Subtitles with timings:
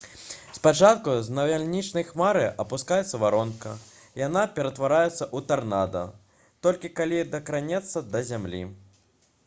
[0.57, 3.73] спачатку з навальнічнай хмары апускаецца варонка.
[4.21, 6.03] яна ператвараецца ў «тарнада»
[6.69, 8.63] толькі калі дакранаецца да зямлі